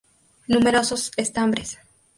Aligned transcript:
Numerosos 0.47 1.11
estambres. 1.15 1.77